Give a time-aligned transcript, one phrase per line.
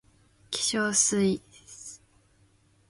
[0.49, 1.99] 化粧水 ｓ